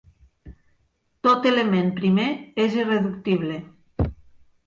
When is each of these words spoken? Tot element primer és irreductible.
Tot 1.27 1.43
element 1.49 1.91
primer 1.99 2.25
és 2.65 2.77
irreductible. 2.79 3.61